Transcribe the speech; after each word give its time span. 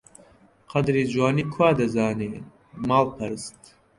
قەدری 0.71 1.03
جوانی 1.11 1.43
کوا 1.53 1.69
دەزانێ 1.79 2.31
ماڵپەرست! 2.87 3.61